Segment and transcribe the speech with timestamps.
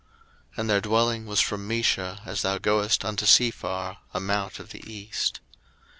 [0.53, 4.71] 01:010:030 And their dwelling was from Mesha, as thou goest unto Sephar a mount of
[4.71, 5.41] the east.